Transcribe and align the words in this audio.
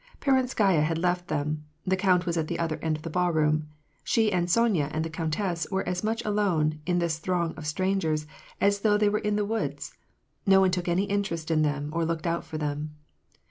Peronskaya 0.19 0.81
had 0.81 0.97
left 0.97 1.27
them; 1.27 1.63
the 1.85 1.95
count 1.95 2.25
was 2.25 2.35
at 2.35 2.47
the 2.47 2.57
other 2.57 2.77
end 2.81 2.95
of 2.97 3.03
the 3.03 3.09
ballroom; 3.11 3.67
she 4.03 4.31
and 4.31 4.49
Sonya 4.49 4.89
and 4.91 5.05
the 5.05 5.11
countess 5.11 5.67
were 5.69 5.87
as 5.87 6.03
much 6.03 6.25
alone, 6.25 6.79
in 6.87 6.97
this 6.97 7.19
throng 7.19 7.53
of 7.55 7.67
strangers, 7.67 8.25
as 8.59 8.79
though 8.79 8.97
they 8.97 9.09
were 9.09 9.19
in 9.19 9.35
the 9.35 9.45
woods; 9.45 9.93
no 10.43 10.59
one 10.59 10.71
took 10.71 10.87
any 10.87 11.03
interest 11.03 11.51
in 11.51 11.61
them, 11.61 11.91
or 11.93 12.03
looked 12.03 12.25
out 12.25 12.43
for 12.43 12.57
them. 12.57 12.95